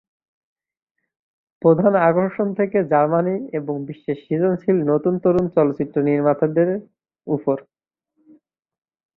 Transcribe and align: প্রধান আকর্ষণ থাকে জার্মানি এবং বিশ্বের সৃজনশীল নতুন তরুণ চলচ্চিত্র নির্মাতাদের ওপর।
প্রধান 1.61 1.93
আকর্ষণ 2.09 2.47
থাকে 2.53 2.79
জার্মানি 2.91 3.35
এবং 3.53 3.75
বিশ্বের 3.87 4.17
সৃজনশীল 4.23 4.77
নতুন 4.91 5.13
তরুণ 5.23 5.45
চলচ্চিত্র 5.55 5.95
নির্মাতাদের 6.09 6.69
ওপর। 7.27 7.57